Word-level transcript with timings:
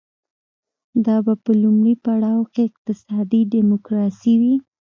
دا 1.05 1.17
به 1.25 1.33
په 1.43 1.51
لومړي 1.61 1.95
پړاو 2.03 2.41
کې 2.53 2.61
اقتصادي 2.69 3.41
ډیموکراسي 3.53 4.33
وي. 4.41 4.55